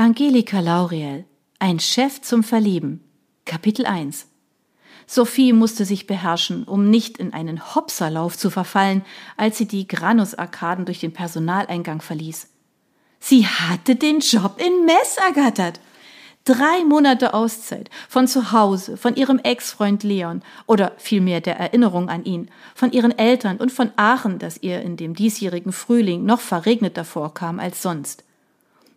Angelika 0.00 0.60
Lauriel, 0.60 1.26
ein 1.58 1.78
Chef 1.78 2.22
zum 2.22 2.42
Verlieben. 2.42 3.04
Kapitel 3.44 3.84
1 3.84 4.28
Sophie 5.06 5.52
musste 5.52 5.84
sich 5.84 6.06
beherrschen, 6.06 6.64
um 6.64 6.88
nicht 6.88 7.18
in 7.18 7.34
einen 7.34 7.74
Hopserlauf 7.74 8.38
zu 8.38 8.48
verfallen, 8.48 9.04
als 9.36 9.58
sie 9.58 9.66
die 9.66 9.86
Granus-Arkaden 9.86 10.86
durch 10.86 11.00
den 11.00 11.12
Personaleingang 11.12 12.00
verließ. 12.00 12.48
Sie 13.18 13.46
hatte 13.46 13.94
den 13.94 14.20
Job 14.20 14.58
in 14.58 14.86
Mess 14.86 15.18
ergattert. 15.18 15.80
Drei 16.46 16.82
Monate 16.86 17.34
Auszeit 17.34 17.90
von 18.08 18.26
zu 18.26 18.52
Hause, 18.52 18.96
von 18.96 19.16
ihrem 19.16 19.38
Ex-Freund 19.38 20.02
Leon 20.02 20.40
oder 20.66 20.92
vielmehr 20.96 21.42
der 21.42 21.58
Erinnerung 21.58 22.08
an 22.08 22.24
ihn, 22.24 22.50
von 22.74 22.90
ihren 22.92 23.18
Eltern 23.18 23.58
und 23.58 23.70
von 23.70 23.90
Aachen, 23.96 24.38
das 24.38 24.62
ihr 24.62 24.80
in 24.80 24.96
dem 24.96 25.12
diesjährigen 25.12 25.72
Frühling 25.72 26.24
noch 26.24 26.40
verregneter 26.40 27.04
vorkam 27.04 27.60
als 27.60 27.82
sonst. 27.82 28.24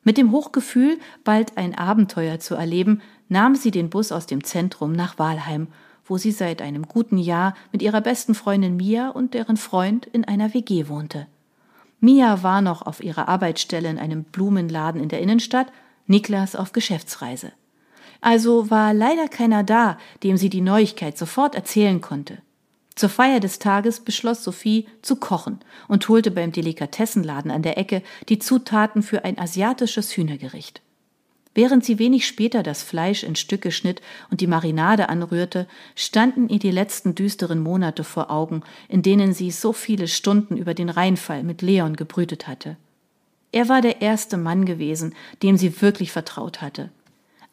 Mit 0.04 0.18
dem 0.18 0.32
Hochgefühl, 0.32 1.00
bald 1.24 1.58
ein 1.58 1.76
Abenteuer 1.76 2.40
zu 2.40 2.56
erleben, 2.56 3.02
nahm 3.30 3.56
sie 3.56 3.72
den 3.72 3.90
Bus 3.90 4.12
aus 4.12 4.26
dem 4.26 4.44
Zentrum 4.44 4.92
nach 4.92 5.18
Walheim, 5.18 5.68
wo 6.06 6.18
sie 6.18 6.32
seit 6.32 6.62
einem 6.62 6.88
guten 6.88 7.18
Jahr 7.18 7.56
mit 7.72 7.82
ihrer 7.82 8.02
besten 8.02 8.36
Freundin 8.36 8.76
Mia 8.76 9.10
und 9.10 9.34
deren 9.34 9.58
Freund 9.58 10.06
in 10.08 10.26
einer 10.26 10.54
WG 10.54 10.90
wohnte. 10.90 11.28
Mia 12.00 12.44
war 12.44 12.62
noch 12.62 12.82
auf 12.82 13.02
ihrer 13.02 13.30
Arbeitsstelle 13.30 13.90
in 13.90 13.98
einem 13.98 14.26
Blumenladen 14.26 15.02
in 15.02 15.08
der 15.08 15.22
Innenstadt, 15.22 15.68
Niklas 16.06 16.56
auf 16.56 16.74
Geschäftsreise. 16.74 17.54
Also 18.20 18.70
war 18.70 18.94
leider 18.94 19.30
keiner 19.30 19.64
da, 19.64 19.98
dem 20.22 20.36
sie 20.36 20.50
die 20.50 20.62
Neuigkeit 20.62 21.18
sofort 21.18 21.56
erzählen 21.56 22.02
konnte. 22.02 22.40
Zur 22.96 23.10
Feier 23.10 23.40
des 23.40 23.58
Tages 23.58 24.02
beschloss 24.02 24.44
Sophie 24.44 24.88
zu 25.02 25.16
kochen 25.16 25.60
und 25.88 26.08
holte 26.10 26.30
beim 26.30 26.52
Delikatessenladen 26.52 27.50
an 27.50 27.64
der 27.64 27.78
Ecke 27.78 28.04
die 28.30 28.38
Zutaten 28.38 29.02
für 29.02 29.26
ein 29.26 29.40
asiatisches 29.40 30.16
Hühnergericht. 30.16 30.82
Während 31.56 31.86
sie 31.86 32.00
wenig 32.00 32.26
später 32.26 32.64
das 32.64 32.82
Fleisch 32.82 33.24
in 33.24 33.36
Stücke 33.36 33.72
schnitt 33.72 34.02
und 34.32 34.42
die 34.42 34.48
Marinade 34.48 35.10
anrührte, 35.10 35.68
standen 35.96 36.50
ihr 36.50 36.60
die 36.60 36.72
letzten 36.72 37.14
düsteren 37.14 37.60
Monate 37.60 38.04
vor 38.04 38.32
Augen, 38.32 38.62
in 38.90 39.02
denen 39.02 39.34
sie 39.34 39.52
so 39.52 39.72
viele 39.74 40.08
Stunden 40.08 40.58
über 40.58 40.74
den 40.74 40.90
Rheinfall 40.90 41.44
mit 41.44 41.62
Leon 41.62 41.96
gebrütet 41.96 42.48
hatte. 42.48 42.78
Er 43.52 43.70
war 43.70 43.82
der 43.82 44.02
erste 44.02 44.38
Mann 44.38 44.66
gewesen, 44.66 45.14
dem 45.44 45.58
sie 45.58 45.82
wirklich 45.82 46.12
vertraut 46.12 46.62
hatte. 46.62 46.90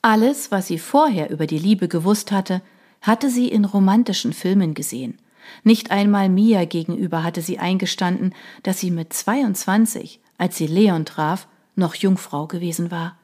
Alles, 0.01 0.51
was 0.51 0.67
sie 0.67 0.79
vorher 0.79 1.29
über 1.29 1.47
die 1.47 1.59
Liebe 1.59 1.89
gewusst 1.89 2.33
hatte, 2.33 2.63
hatte 3.03 3.29
sie 3.29 3.49
in 3.49 3.65
romantischen 3.65 4.35
Filmen 4.35 4.75
gesehen– 4.75 5.17
nicht 5.65 5.91
einmal 5.91 6.29
Mia 6.29 6.65
gegenüber 6.65 7.23
hatte 7.23 7.43
sie 7.43 7.59
eingestanden, 7.59 8.35
dass 8.63 8.81
sie 8.81 8.91
mit 8.91 9.13
22, 9.13 10.21
als 10.39 10.57
sie 10.57 10.67
Leon 10.67 11.05
traf, 11.05 11.49
noch 11.77 11.95
Jungfrau 11.95 12.47
gewesen 12.47 12.91
war. 12.91 13.17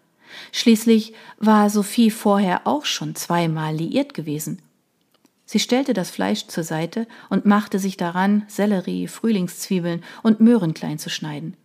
Schließlich 0.53 1.15
war 1.39 1.71
Sophie 1.71 2.11
vorher 2.11 2.67
auch 2.67 2.85
schon 2.85 3.15
zweimal 3.15 3.75
liiert 3.75 4.15
gewesen. 4.15 4.61
Sie 5.45 5.61
stellte 5.61 5.95
das 5.95 6.11
Fleisch 6.11 6.49
zur 6.49 6.65
Seite 6.65 7.07
und 7.31 7.47
machte 7.47 7.79
sich 7.79 7.97
daran, 7.97 8.45
Sellerie, 8.49 9.07
Frühlingszwiebeln 9.07 10.03
und 10.23 10.41
Möhren 10.41 10.75
klein 10.75 10.99
zu 10.99 11.09
schneiden. 11.09 11.57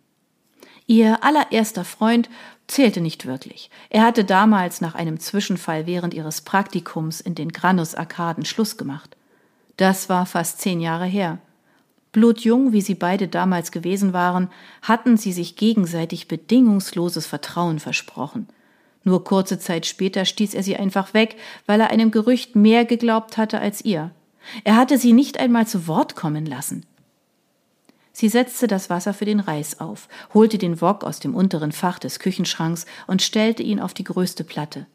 Ihr 0.85 1.23
allererster 1.23 1.83
Freund 1.83 2.29
zählte 2.67 3.01
nicht 3.01 3.25
wirklich. 3.25 3.71
Er 3.89 4.03
hatte 4.03 4.23
damals 4.23 4.81
nach 4.81 4.93
einem 4.93 5.19
Zwischenfall 5.19 5.87
während 5.87 6.13
ihres 6.13 6.41
Praktikums 6.41 7.21
in 7.21 7.33
den 7.33 7.49
Granus-Arkaden 7.49 8.45
Schluss 8.45 8.77
gemacht. 8.77 9.17
Das 9.81 10.09
war 10.09 10.27
fast 10.27 10.61
zehn 10.61 10.79
Jahre 10.79 11.07
her. 11.07 11.39
Blutjung, 12.11 12.71
wie 12.71 12.81
sie 12.81 12.93
beide 12.93 13.27
damals 13.27 13.71
gewesen 13.71 14.13
waren, 14.13 14.51
hatten 14.83 15.17
sie 15.17 15.31
sich 15.31 15.55
gegenseitig 15.55 16.27
bedingungsloses 16.27 17.25
Vertrauen 17.25 17.79
versprochen. 17.79 18.47
Nur 19.03 19.23
kurze 19.23 19.57
Zeit 19.57 19.87
später 19.87 20.25
stieß 20.25 20.53
er 20.53 20.61
sie 20.61 20.77
einfach 20.77 21.15
weg, 21.15 21.35
weil 21.65 21.81
er 21.81 21.89
einem 21.89 22.11
Gerücht 22.11 22.55
mehr 22.55 22.85
geglaubt 22.85 23.37
hatte 23.37 23.59
als 23.59 23.83
ihr. 23.83 24.11
Er 24.63 24.75
hatte 24.75 24.99
sie 24.99 25.13
nicht 25.13 25.39
einmal 25.39 25.65
zu 25.65 25.87
Wort 25.87 26.15
kommen 26.15 26.45
lassen. 26.45 26.85
Sie 28.11 28.29
setzte 28.29 28.67
das 28.67 28.91
Wasser 28.91 29.15
für 29.15 29.25
den 29.25 29.39
Reis 29.39 29.79
auf, 29.79 30.09
holte 30.35 30.59
den 30.59 30.79
Wok 30.79 31.03
aus 31.03 31.19
dem 31.19 31.33
unteren 31.33 31.71
Fach 31.71 31.97
des 31.97 32.19
Küchenschranks 32.19 32.85
und 33.07 33.23
stellte 33.23 33.63
ihn 33.63 33.79
auf 33.79 33.95
die 33.95 34.03
größte 34.03 34.43
Platte. 34.43 34.85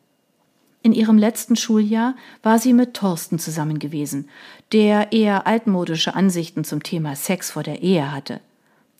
In 0.87 0.93
ihrem 0.93 1.19
letzten 1.19 1.57
Schuljahr 1.57 2.15
war 2.45 2.61
sie 2.61 2.73
mit 2.73 2.95
Thorsten 2.95 3.41
zusammen 3.41 3.81
gewesen, 3.81 4.29
der 4.71 5.13
eher 5.13 5.45
altmodische 5.45 6.15
Ansichten 6.15 6.63
zum 6.63 6.81
Thema 6.81 7.17
Sex 7.17 7.51
vor 7.51 7.65
der 7.65 7.83
Ehe 7.83 8.13
hatte. 8.13 8.39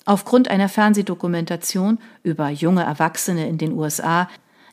Aufgrund 0.05 0.49
einer 0.49 0.69
Fernsehdokumentation 0.69 2.01
über 2.25 2.49
junge 2.49 2.83
Erwachsene 2.83 3.49
in 3.49 3.57
den 3.57 3.71
USA, 3.71 4.29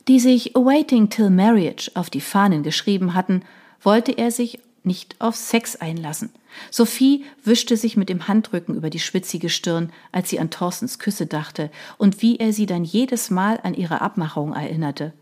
die 0.08 0.18
sich 0.18 0.56
Awaiting 0.56 1.08
Till 1.08 1.30
Marriage 1.30 1.88
auf 1.94 2.10
die 2.10 2.20
Fahnen 2.20 2.64
geschrieben 2.64 3.14
hatten, 3.14 3.42
wollte 3.80 4.10
er 4.10 4.32
sich 4.32 4.58
nicht 4.82 5.14
auf 5.20 5.36
Sex 5.36 5.76
einlassen. 5.76 6.30
Sophie 6.72 7.26
wischte 7.44 7.76
sich 7.76 7.96
mit 7.96 8.08
dem 8.08 8.26
Handrücken 8.26 8.74
über 8.74 8.90
die 8.90 8.98
schwitzige 8.98 9.50
Stirn, 9.50 9.92
als 10.10 10.30
sie 10.30 10.40
an 10.40 10.50
Thorstens 10.50 10.98
Küsse 10.98 11.26
dachte 11.26 11.70
und 11.96 12.22
wie 12.22 12.38
er 12.38 12.52
sie 12.52 12.66
dann 12.66 12.82
jedes 12.82 13.30
Mal 13.30 13.60
an 13.62 13.74
ihre 13.74 14.00
Abmachung 14.00 14.52
erinnerte. 14.52 15.12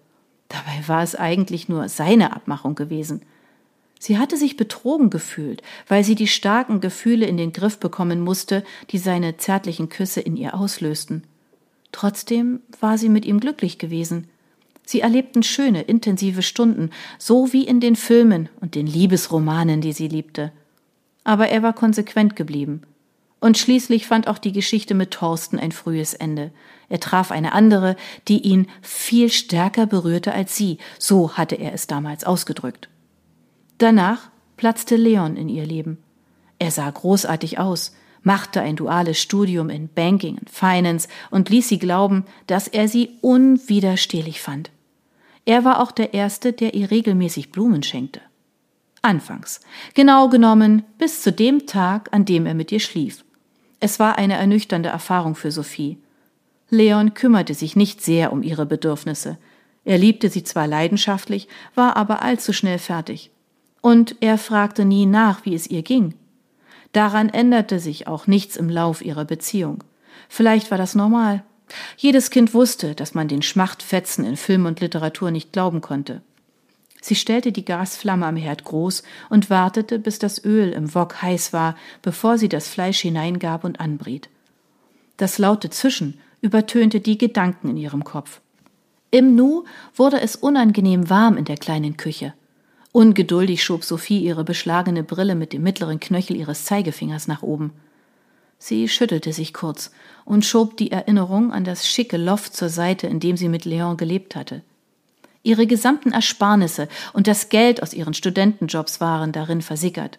Dabei 0.53 0.87
war 0.87 1.03
es 1.03 1.15
eigentlich 1.15 1.71
nur 1.71 1.89
seine 1.89 2.37
Abmachung 2.37 2.75
gewesen. 2.75 3.23
Sie 3.99 4.19
hatte 4.19 4.37
sich 4.37 4.57
betrogen 4.57 5.09
gefühlt, 5.09 5.63
weil 5.89 6.05
sie 6.05 6.15
die 6.15 6.27
starken 6.27 6.81
Gefühle 6.81 7.27
in 7.27 7.39
den 7.39 7.53
Griff 7.53 7.79
bekommen 7.79 8.21
musste, 8.21 8.63
die 8.91 8.99
seine 8.99 9.39
zärtlichen 9.39 9.89
Küsse 9.89 10.21
in 10.21 10.37
ihr 10.37 10.55
auslösten. 10.55 11.23
Trotzdem 11.91 12.61
war 12.81 12.99
sie 12.99 13.09
mit 13.09 13.25
ihm 13.25 13.41
glücklich 13.41 13.79
gewesen. 13.79 14.29
Sie 14.85 15.01
erlebten 15.01 15.43
schöne, 15.43 15.83
intensive 15.83 16.43
Stunden, 16.43 16.91
so 17.19 17.53
wie 17.53 17.65
in 17.65 17.81
den 17.81 17.97
Filmen 17.97 18.49
und 18.61 18.75
den 18.75 18.87
Liebesromanen, 18.87 19.81
die 19.81 19.93
sie 19.93 20.09
liebte. 20.09 20.53
Aber 21.25 21.49
er 21.49 21.63
war 21.63 21.73
konsequent 21.73 22.37
geblieben. 22.37 22.83
Und 23.43 23.59
schließlich 23.59 24.07
fand 24.07 24.29
auch 24.29 24.39
die 24.39 24.53
Geschichte 24.53 24.95
mit 24.95 25.11
Thorsten 25.11 25.59
ein 25.59 25.73
frühes 25.73 26.15
Ende. 26.15 26.53
Er 26.89 27.01
traf 27.01 27.33
eine 27.33 27.55
andere, 27.55 27.97
die 28.29 28.41
ihn 28.41 28.69
viel 28.83 29.33
stärker 29.33 29.85
berührte 29.85 30.33
als 30.33 30.57
sie, 30.57 30.79
so 30.97 31.33
hatte 31.33 31.57
er 31.57 31.73
es 31.73 31.89
damals 31.89 32.23
ausgedrückt. 32.23 32.89
Danach 33.79 34.31
platzte 34.57 34.95
Leon 34.95 35.35
in 35.35 35.49
ihr 35.49 35.67
Leben. 35.67 35.99
Er 36.61 36.71
sah 36.71 36.89
großartig 36.89 37.59
aus, 37.59 37.97
machte 38.23 38.61
ein 38.61 38.77
duales 38.77 39.21
Studium 39.21 39.71
in 39.71 39.89
Banking 39.89 40.39
und 40.39 40.49
Finance 40.49 41.09
und 41.33 41.51
ließ 41.51 41.69
sie 41.69 41.81
glauben, 41.81 42.25
dass 42.47 42.69
er 42.69 42.87
sie 42.87 43.11
unwiderstehlich 43.23 44.41
fand. 44.41 44.71
Er 45.47 45.65
war 45.65 45.81
auch 45.81 45.91
der 45.91 46.15
Erste, 46.15 46.53
der 46.53 46.75
ihr 46.75 46.93
regelmäßig 46.93 47.51
Blumen 47.51 47.83
schenkte. 47.83 48.21
Anfangs, 49.03 49.63
genau 49.95 50.29
genommen 50.29 50.85
bis 50.97 51.23
zu 51.23 51.33
dem 51.33 51.67
Tag, 51.67 52.09
an 52.13 52.25
dem 52.25 52.47
er 52.47 52.55
mit 52.55 52.71
ihr 52.71 52.79
schlief. 52.79 53.25
Es 53.85 53.99
war 53.99 54.17
eine 54.17 54.35
ernüchternde 54.35 54.91
Erfahrung 54.91 55.35
für 55.35 55.51
Sophie. 55.51 55.99
Leon 56.71 57.15
kümmerte 57.15 57.53
sich 57.53 57.75
nicht 57.75 58.01
sehr 58.01 58.33
um 58.33 58.45
ihre 58.45 58.65
Bedürfnisse. 58.65 59.39
Er 59.85 59.99
liebte 59.99 60.31
sie 60.31 60.45
zwar 60.45 60.69
leidenschaftlich, 60.69 61.49
war 61.75 61.97
aber 61.97 62.23
allzu 62.23 62.53
schnell 62.53 62.79
fertig. 62.79 63.33
Und 63.81 64.15
er 64.21 64.39
fragte 64.39 64.85
nie 64.85 65.05
nach, 65.05 65.45
wie 65.45 65.57
es 65.57 65.67
ihr 65.67 65.83
ging. 65.83 66.15
Daran 66.93 67.29
änderte 67.29 67.81
sich 67.81 68.07
auch 68.07 68.29
nichts 68.29 68.57
im 68.57 68.71
Lauf 68.71 69.05
ihrer 69.05 69.25
Beziehung. 69.25 69.83
Vielleicht 70.29 70.71
war 70.71 70.79
das 70.79 70.95
normal. 70.95 71.43
Jedes 71.97 72.31
Kind 72.31 72.55
wusste, 72.55 72.95
dass 72.95 73.15
man 73.15 73.27
den 73.27 73.43
Schmachtfetzen 73.43 74.25
in 74.25 74.37
Film 74.37 74.67
und 74.67 74.79
Literatur 74.79 75.33
nicht 75.33 75.53
glauben 75.53 75.81
konnte. 75.81 76.23
Sie 77.05 77.17
stellte 77.17 77.51
die 77.51 77.65
Gasflamme 77.65 78.27
am 78.27 78.37
Herd 78.37 78.63
groß 78.63 79.03
und 79.29 79.51
wartete, 79.51 79.99
bis 79.99 80.21
das 80.21 80.43
Öl 80.45 80.71
im 80.71 80.95
Wok 80.95 81.21
heiß 81.21 81.53
war, 81.53 81.77
bevor 82.01 82.39
sie 82.39 82.49
das 82.49 82.69
Fleisch 82.69 83.01
hineingab 83.01 83.65
und 83.65 83.81
anbriet. 83.81 84.31
Das 85.17 85.39
laute 85.39 85.69
Zischen 85.69 86.21
übertönte 86.43 87.01
die 87.01 87.19
Gedanken 87.19 87.71
in 87.71 87.77
ihrem 87.77 88.05
Kopf. 88.05 88.41
Im 89.11 89.35
Nu 89.35 89.65
wurde 89.97 90.21
es 90.21 90.37
unangenehm 90.37 91.11
warm 91.11 91.37
in 91.37 91.45
der 91.45 91.57
kleinen 91.57 91.97
Küche. 91.97 92.35
Ungeduldig 92.93 93.65
schob 93.65 93.83
Sophie 93.83 94.21
ihre 94.21 94.45
beschlagene 94.45 95.03
Brille 95.03 95.35
mit 95.35 95.53
dem 95.53 95.65
mittleren 95.65 95.99
Knöchel 95.99 96.37
ihres 96.37 96.67
Zeigefingers 96.67 97.27
nach 97.27 97.43
oben. 97.43 97.73
Sie 98.59 98.89
schüttelte 98.89 99.33
sich 99.33 99.53
kurz 99.53 99.91
und 100.25 100.45
schob 100.45 100.77
die 100.77 100.93
Erinnerung 100.93 101.53
an 101.53 101.65
das 101.65 101.89
schicke 101.89 102.17
Loft 102.17 102.55
zur 102.55 102.69
Seite, 102.69 103.09
in 103.09 103.19
dem 103.19 103.37
sie 103.37 103.49
mit 103.49 103.65
Leon 103.65 103.97
gelebt 103.97 104.37
hatte. 104.37 104.63
Ihre 105.43 105.67
gesamten 105.67 106.13
Ersparnisse 106.13 106.89
und 107.13 107.27
das 107.27 107.49
Geld 107.49 107.83
aus 107.83 107.95
ihren 107.95 108.15
Studentenjobs 108.15 109.01
waren 109.01 109.33
darin 109.33 109.63
versickert. 109.63 110.19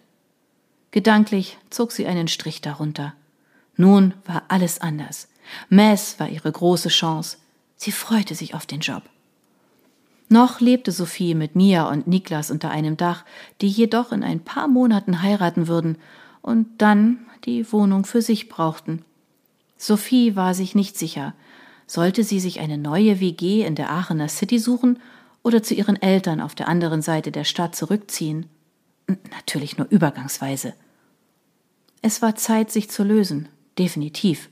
Gedanklich 0.90 1.58
zog 1.70 1.92
sie 1.92 2.06
einen 2.06 2.28
Strich 2.28 2.60
darunter. 2.60 3.14
Nun 3.76 4.14
war 4.26 4.42
alles 4.48 4.80
anders. 4.80 5.28
Mess 5.68 6.20
war 6.20 6.28
ihre 6.28 6.52
große 6.52 6.88
Chance. 6.88 7.38
Sie 7.76 7.92
freute 7.92 8.34
sich 8.34 8.54
auf 8.54 8.66
den 8.66 8.80
Job. 8.80 9.02
Noch 10.28 10.60
lebte 10.60 10.92
Sophie 10.92 11.34
mit 11.34 11.54
Mia 11.54 11.88
und 11.88 12.06
Niklas 12.06 12.50
unter 12.50 12.70
einem 12.70 12.96
Dach, 12.96 13.24
die 13.60 13.68
jedoch 13.68 14.12
in 14.12 14.22
ein 14.22 14.40
paar 14.40 14.68
Monaten 14.68 15.22
heiraten 15.22 15.68
würden 15.68 15.98
und 16.42 16.66
dann 16.78 17.26
die 17.44 17.70
Wohnung 17.72 18.04
für 18.04 18.22
sich 18.22 18.48
brauchten. 18.48 19.04
Sophie 19.76 20.34
war 20.34 20.54
sich 20.54 20.74
nicht 20.74 20.96
sicher, 20.96 21.34
Sollte 21.86 22.24
sie 22.24 22.40
sich 22.40 22.60
eine 22.60 22.78
neue 22.78 23.20
WG 23.20 23.64
in 23.64 23.74
der 23.74 23.90
Aachener 23.90 24.28
City 24.28 24.58
suchen 24.58 24.98
oder 25.42 25.62
zu 25.62 25.74
ihren 25.74 26.00
Eltern 26.00 26.40
auf 26.40 26.54
der 26.54 26.68
anderen 26.68 27.02
Seite 27.02 27.30
der 27.30 27.44
Stadt 27.44 27.76
zurückziehen? 27.76 28.46
Natürlich 29.30 29.76
nur 29.76 29.86
übergangsweise. 29.90 30.74
Es 32.00 32.22
war 32.22 32.36
Zeit, 32.36 32.70
sich 32.70 32.90
zu 32.90 33.02
lösen, 33.02 33.48
definitiv, 33.78 34.48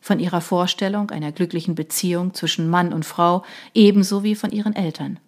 von 0.00 0.20
ihrer 0.20 0.40
Vorstellung 0.40 1.10
einer 1.10 1.32
glücklichen 1.32 1.74
Beziehung 1.74 2.34
zwischen 2.34 2.68
Mann 2.68 2.92
und 2.92 3.04
Frau 3.04 3.44
ebenso 3.72 4.22
wie 4.22 4.34
von 4.34 4.50
ihren 4.50 4.76
Eltern. 4.76 5.18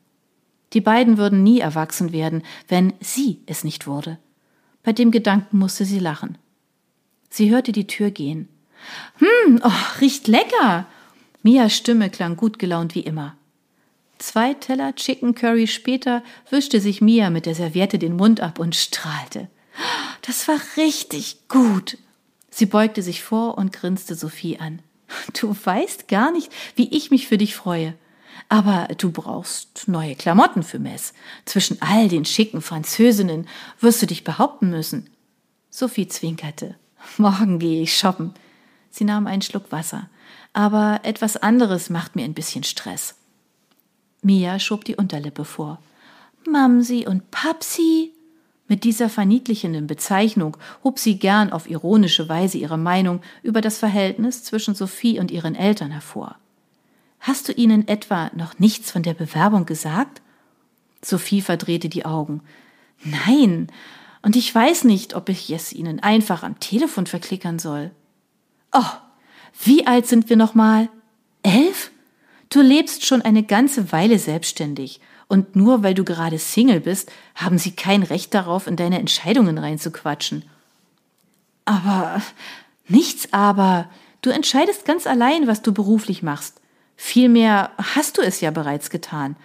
Die 0.72 0.80
beiden 0.80 1.16
würden 1.16 1.42
nie 1.42 1.60
erwachsen 1.60 2.12
werden, 2.12 2.42
wenn 2.68 2.92
sie 3.00 3.40
es 3.46 3.64
nicht 3.64 3.86
wurde. 3.86 4.18
Bei 4.82 4.92
dem 4.92 5.10
Gedanken 5.10 5.58
musste 5.58 5.84
sie 5.84 5.98
lachen. 5.98 6.36
Sie 7.30 7.50
hörte 7.50 7.72
die 7.72 7.86
Tür 7.86 8.10
gehen. 8.10 8.48
Hm, 9.18 9.60
oh, 9.64 10.00
riecht 10.00 10.28
lecker. 10.28 10.86
Mias 11.46 11.76
Stimme 11.76 12.10
klang 12.10 12.34
gut 12.34 12.58
gelaunt 12.58 12.96
wie 12.96 13.02
immer. 13.02 13.36
Zwei 14.18 14.54
Teller 14.54 14.96
Chicken 14.96 15.36
Curry 15.36 15.68
später 15.68 16.24
wischte 16.50 16.80
sich 16.80 17.00
Mia 17.00 17.30
mit 17.30 17.46
der 17.46 17.54
Serviette 17.54 18.00
den 18.00 18.16
Mund 18.16 18.40
ab 18.40 18.58
und 18.58 18.74
strahlte. 18.74 19.46
Das 20.22 20.48
war 20.48 20.58
richtig 20.76 21.46
gut. 21.46 21.98
Sie 22.50 22.66
beugte 22.66 23.00
sich 23.00 23.22
vor 23.22 23.58
und 23.58 23.72
grinste 23.72 24.16
Sophie 24.16 24.58
an. 24.58 24.82
Du 25.40 25.54
weißt 25.54 26.08
gar 26.08 26.32
nicht, 26.32 26.50
wie 26.74 26.88
ich 26.92 27.12
mich 27.12 27.28
für 27.28 27.38
dich 27.38 27.54
freue. 27.54 27.94
Aber 28.48 28.88
du 28.98 29.12
brauchst 29.12 29.86
neue 29.86 30.16
Klamotten 30.16 30.64
für 30.64 30.80
Mess. 30.80 31.12
Zwischen 31.44 31.80
all 31.80 32.08
den 32.08 32.24
schicken 32.24 32.60
Französinnen 32.60 33.46
wirst 33.78 34.02
du 34.02 34.06
dich 34.06 34.24
behaupten 34.24 34.70
müssen. 34.70 35.10
Sophie 35.70 36.08
zwinkerte. 36.08 36.74
Morgen 37.18 37.60
gehe 37.60 37.82
ich 37.82 37.96
shoppen. 37.96 38.34
Sie 38.96 39.04
nahm 39.04 39.26
einen 39.26 39.42
Schluck 39.42 39.72
Wasser. 39.72 40.08
Aber 40.54 41.00
etwas 41.02 41.36
anderes 41.36 41.90
macht 41.90 42.16
mir 42.16 42.24
ein 42.24 42.32
bisschen 42.32 42.64
Stress. 42.64 43.14
Mia 44.22 44.58
schob 44.58 44.86
die 44.86 44.96
Unterlippe 44.96 45.44
vor. 45.44 45.82
Mamsi 46.48 47.06
und 47.06 47.30
Papsi? 47.30 48.12
Mit 48.68 48.84
dieser 48.84 49.10
verniedlichenden 49.10 49.86
Bezeichnung 49.86 50.56
hob 50.82 50.98
sie 50.98 51.18
gern 51.18 51.52
auf 51.52 51.68
ironische 51.68 52.30
Weise 52.30 52.56
ihre 52.56 52.78
Meinung 52.78 53.20
über 53.42 53.60
das 53.60 53.76
Verhältnis 53.76 54.44
zwischen 54.44 54.74
Sophie 54.74 55.20
und 55.20 55.30
ihren 55.30 55.56
Eltern 55.56 55.90
hervor. 55.90 56.36
Hast 57.20 57.48
du 57.48 57.52
ihnen 57.52 57.86
etwa 57.88 58.30
noch 58.34 58.58
nichts 58.58 58.90
von 58.90 59.02
der 59.02 59.14
Bewerbung 59.14 59.66
gesagt? 59.66 60.22
Sophie 61.02 61.42
verdrehte 61.42 61.90
die 61.90 62.06
Augen. 62.06 62.40
Nein, 63.04 63.66
und 64.22 64.36
ich 64.36 64.52
weiß 64.54 64.84
nicht, 64.84 65.12
ob 65.12 65.28
ich 65.28 65.50
es 65.50 65.74
ihnen 65.74 66.00
einfach 66.00 66.42
am 66.42 66.58
Telefon 66.60 67.06
verklickern 67.06 67.58
soll. 67.58 67.90
Oh, 68.78 68.84
wie 69.64 69.86
alt 69.86 70.06
sind 70.06 70.28
wir 70.28 70.36
noch 70.36 70.54
mal? 70.54 70.90
Elf? 71.42 71.90
Du 72.50 72.60
lebst 72.60 73.06
schon 73.06 73.22
eine 73.22 73.42
ganze 73.42 73.90
Weile 73.90 74.18
selbstständig, 74.18 75.00
und 75.28 75.56
nur 75.56 75.82
weil 75.82 75.94
du 75.94 76.04
gerade 76.04 76.38
Single 76.38 76.80
bist, 76.80 77.10
haben 77.34 77.56
sie 77.56 77.72
kein 77.72 78.02
Recht 78.02 78.34
darauf, 78.34 78.66
in 78.66 78.76
deine 78.76 78.98
Entscheidungen 78.98 79.56
reinzuquatschen. 79.56 80.44
Aber 81.64 82.20
nichts 82.86 83.32
aber. 83.32 83.88
Du 84.20 84.28
entscheidest 84.30 84.84
ganz 84.84 85.06
allein, 85.06 85.46
was 85.46 85.62
du 85.62 85.72
beruflich 85.72 86.22
machst. 86.22 86.60
Vielmehr 86.96 87.70
hast 87.78 88.18
du 88.18 88.22
es 88.22 88.42
ja 88.42 88.50
bereits 88.50 88.90
getan. 88.90 89.36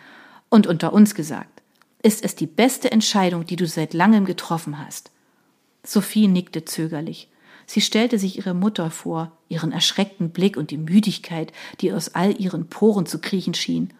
Und 0.50 0.68
unter 0.68 0.92
uns 0.92 1.16
gesagt, 1.16 1.62
ist 2.04 2.24
es 2.24 2.36
die 2.36 2.48
beste 2.48 2.92
Entscheidung, 2.92 3.45
die 3.45 3.56
du 3.56 3.66
seit 3.66 3.94
langem 3.94 4.25
getroffen 4.25 4.77
hast. 4.77 5.10
Sophie 5.84 6.27
nickte 6.27 6.66
zögerlich. 6.66 7.30
Sie 7.71 7.81
stellte 7.81 8.19
sich 8.19 8.38
ihre 8.38 8.53
Mutter 8.53 8.91
vor, 8.91 9.31
ihren 9.47 9.71
erschreckten 9.71 10.31
Blick 10.31 10.57
und 10.57 10.71
die 10.71 10.77
Müdigkeit, 10.77 11.53
die 11.79 11.94
aus 11.94 12.15
all 12.15 12.39
ihren 12.39 12.68
Poren 12.68 13.06
zu 13.06 13.19
kriechen 13.19 13.53
schien. 13.53 13.94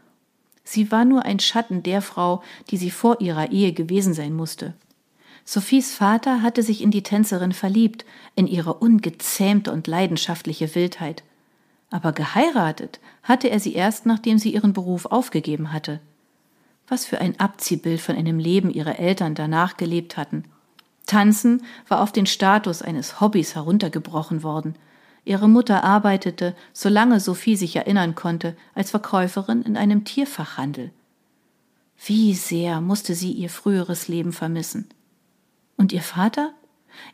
Sie 0.64 0.92
war 0.92 1.06
nur 1.06 1.24
ein 1.24 1.40
Schatten 1.40 1.84
der 1.84 2.02
Frau, 2.02 2.44
die 2.70 2.78
sie 2.78 2.92
vor 2.92 3.22
ihrer 3.22 3.52
Ehe 3.52 3.72
gewesen 3.72 4.14
sein 4.14 4.34
musste. 4.34 4.74
Sophies 5.46 5.94
Vater 5.94 6.42
hatte 6.42 6.64
sich 6.64 6.82
in 6.82 6.92
die 6.92 7.04
Tänzerin 7.04 7.54
verliebt, 7.54 8.06
in 8.36 8.48
ihre 8.48 8.74
ungezähmte 8.74 9.72
und 9.72 9.88
leidenschaftliche 9.88 10.76
Wildheit 10.76 11.24
aber 11.92 12.14
geheiratet 12.14 13.00
hatte 13.22 13.50
er 13.50 13.60
sie 13.60 13.74
erst, 13.74 14.08
nachdem 14.08 14.40
sie 14.40 14.54
ihren 14.54 14.74
Beruf 14.74 15.06
aufgegeben 15.06 15.72
hatte. 15.72 16.00
Was 16.88 17.06
für 17.06 17.20
ein 17.20 17.40
Abziehbild 17.40 18.02
von 18.02 18.16
einem 18.16 18.40
Leben 18.40 18.72
ihre 18.72 18.98
Eltern 18.98 19.36
danach 19.36 19.78
gelebt 19.78 20.18
hatten. 20.18 20.46
Tanzen 21.12 21.64
war 21.90 22.00
auf 22.00 22.14
den 22.14 22.26
Status 22.26 22.82
eines 22.82 23.20
Hobbys 23.20 23.54
heruntergebrochen 23.56 24.44
worden. 24.44 24.76
Ihre 25.26 25.50
Mutter 25.50 25.84
arbeitete, 25.84 26.56
solange 26.72 27.20
Sophie 27.20 27.58
sich 27.58 27.76
erinnern 27.76 28.16
konnte, 28.16 28.56
als 28.76 28.92
Verkäuferin 28.92 29.62
in 29.62 29.76
einem 29.76 30.06
Tierfachhandel. 30.06 30.92
Wie 32.06 32.34
sehr 32.34 32.80
musste 32.80 33.14
sie 33.14 33.34
ihr 33.34 33.50
früheres 33.50 34.08
Leben 34.08 34.32
vermissen. 34.32 34.88
Und 35.76 35.92
ihr 35.92 36.02
Vater? 36.02 36.54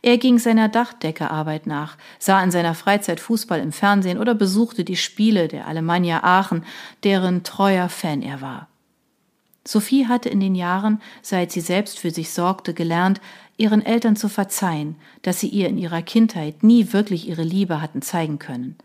Er 0.04 0.20
ging 0.20 0.38
seiner 0.38 0.70
Dachdeckerarbeit 0.70 1.66
nach, 1.66 1.98
sah 2.20 2.44
in 2.44 2.52
seiner 2.52 2.76
Freizeit 2.76 3.20
Fußball 3.20 3.60
im 3.60 3.72
Fernsehen 3.72 4.20
oder 4.20 4.36
besuchte 4.36 4.84
die 4.84 4.96
Spiele 4.96 5.48
der 5.48 5.68
Alemannia 5.68 6.24
Aachen, 6.24 6.64
deren 7.04 7.44
treuer 7.44 7.90
Fan 7.90 8.22
er 8.22 8.42
war. 8.42 8.68
Sophie 9.68 10.08
hatte 10.08 10.30
in 10.30 10.40
den 10.40 10.56
Jahren, 10.56 11.02
seit 11.22 11.52
sie 11.52 11.60
selbst 11.60 12.00
für 12.00 12.10
sich 12.10 12.30
sorgte, 12.30 12.74
gelernt, 12.74 13.20
ihren 13.58 13.86
Eltern 13.86 14.16
zu 14.16 14.30
verzeihen, 14.30 14.96
dass 15.24 15.42
sie 15.42 15.50
ihr 15.50 15.68
in 15.68 15.78
ihrer 15.78 16.02
Kindheit 16.02 16.64
nie 16.64 16.94
wirklich 16.94 17.28
ihre 17.28 17.44
Liebe 17.44 17.82
hatten 17.82 18.02
zeigen 18.02 18.40
können. 18.40 18.78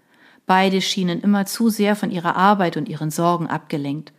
Beide 0.45 0.81
schienen 0.81 1.21
immer 1.21 1.47
zu 1.47 1.69
sehr 1.69 1.95
von 1.95 2.11
ihrer 2.11 2.35
Arbeit 2.35 2.77
und 2.77 2.89
ihren 2.89 3.13
Sorgen 3.13 3.47
abgelenkt. 3.47 4.13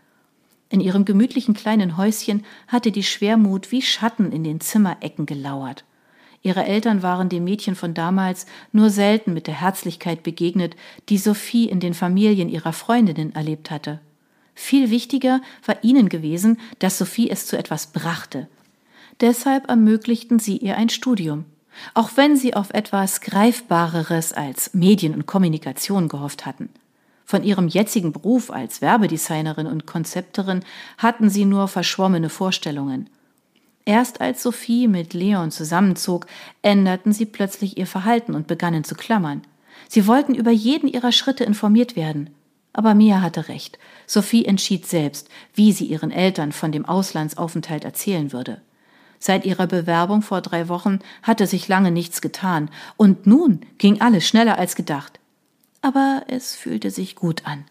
In 0.70 0.80
ihrem 0.80 1.04
gemütlichen 1.04 1.54
kleinen 1.54 1.98
Häuschen 1.98 2.46
hatte 2.70 2.94
die 2.94 3.04
Schwermut 3.04 3.74
wie 3.74 3.82
Schatten 3.82 4.32
in 4.32 4.46
den 4.46 4.62
Zimmerecken 4.62 5.26
gelauert. 5.26 5.84
Ihre 6.44 6.64
Eltern 6.64 7.04
waren 7.04 7.28
dem 7.28 7.44
Mädchen 7.44 7.76
von 7.76 7.94
damals 7.94 8.46
nur 8.72 8.90
selten 8.90 9.34
mit 9.34 9.48
der 9.48 9.60
Herzlichkeit 9.60 10.24
begegnet, 10.24 10.78
die 11.10 11.18
Sophie 11.18 11.68
in 11.68 11.82
den 11.82 11.94
Familien 11.94 12.48
ihrer 12.48 12.72
Freundinnen 12.72 13.36
erlebt 13.36 13.70
hatte. 13.70 14.00
Viel 14.56 14.90
wichtiger 14.90 15.42
war 15.66 15.84
ihnen 15.84 16.10
gewesen, 16.10 16.60
dass 16.80 16.98
Sophie 16.98 17.30
es 17.30 17.48
zu 17.48 17.58
etwas 17.58 17.88
brachte. 17.88 18.48
Deshalb 19.22 19.70
ermöglichten 19.70 20.40
sie 20.40 20.58
ihr 20.58 20.78
ein 20.78 20.90
Studium. 20.90 21.46
Auch 21.94 22.12
wenn 22.16 22.38
sie 22.38 22.54
auf 22.54 22.70
etwas 22.72 23.22
Greifbareres 23.22 24.32
als 24.34 24.74
Medien 24.74 25.14
und 25.16 25.26
Kommunikation 25.26 26.08
gehofft 26.08 26.46
hatten. 26.46 26.70
Von 27.26 27.44
ihrem 27.44 27.68
jetzigen 27.68 28.12
Beruf 28.12 28.52
als 28.52 28.82
Werbedesignerin 28.82 29.66
und 29.66 29.88
Konzepterin 29.88 30.64
hatten 30.98 31.30
sie 31.30 31.46
nur 31.46 31.68
verschwommene 31.68 32.30
Vorstellungen. 32.30 33.10
Erst 33.86 34.22
als 34.22 34.44
Sophie 34.44 34.88
mit 34.88 35.14
Leon 35.14 35.52
zusammenzog, 35.52 36.28
änderten 36.62 37.12
sie 37.12 37.26
plötzlich 37.26 37.78
ihr 37.78 37.88
Verhalten 37.88 38.34
und 38.34 38.48
begannen 38.48 38.84
zu 38.84 38.96
klammern. 38.96 39.42
Sie 39.90 40.08
wollten 40.08 40.36
über 40.36 40.52
jeden 40.52 40.88
ihrer 40.88 41.12
Schritte 41.12 41.44
informiert 41.44 41.96
werden. 41.96 42.30
Aber 42.74 42.96
Mia 42.96 43.22
hatte 43.22 43.48
recht. 43.48 43.78
Sophie 44.08 44.46
entschied 44.46 44.86
selbst, 44.88 45.30
wie 45.54 45.72
sie 45.72 45.86
ihren 45.86 46.12
Eltern 46.12 46.52
von 46.52 46.72
dem 46.72 46.86
Auslandsaufenthalt 46.86 47.86
erzählen 47.86 48.34
würde. 48.34 48.62
Seit 49.20 49.46
ihrer 49.46 49.68
Bewerbung 49.68 50.22
vor 50.22 50.42
drei 50.42 50.68
Wochen 50.68 51.00
hatte 51.22 51.48
sich 51.48 51.68
lange 51.68 51.92
nichts 51.92 52.20
getan, 52.20 52.70
und 52.98 53.26
nun 53.26 53.62
ging 53.78 54.02
alles 54.02 54.28
schneller 54.28 54.58
als 54.58 54.76
gedacht. 54.76 55.20
Aber 55.82 56.24
es 56.28 56.56
fühlte 56.56 56.92
sich 56.92 57.16
gut 57.16 57.46
an. 57.46 57.64